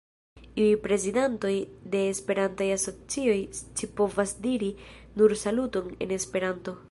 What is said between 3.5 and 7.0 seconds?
scipovas diri nur "Saluton" en Esperanto.